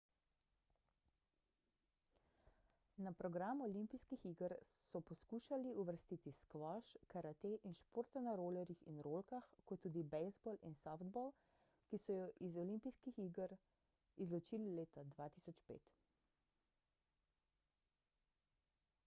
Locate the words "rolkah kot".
9.09-9.81